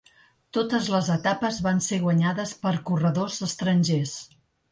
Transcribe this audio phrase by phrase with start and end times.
[0.57, 4.17] Totes les etapes van ser guanyades per corredors estrangers.